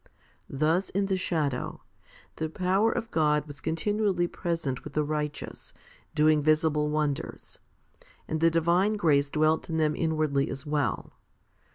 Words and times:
Thus, 0.49 0.89
in 0.89 1.05
the 1.05 1.15
shadow, 1.15 1.83
the 2.37 2.49
power 2.49 2.91
of 2.91 3.11
God 3.11 3.45
was 3.45 3.61
continually 3.61 4.25
present 4.25 4.83
with 4.83 4.93
the 4.93 5.03
righteous, 5.03 5.75
doing 6.15 6.41
visible 6.41 6.89
wonders; 6.89 7.59
and 8.27 8.41
the 8.41 8.49
divine 8.49 8.93
grace 8.93 9.29
dwelt 9.29 9.69
in 9.69 9.77
them 9.77 9.95
inwardly 9.95 10.49
as 10.49 10.65
well. 10.65 11.13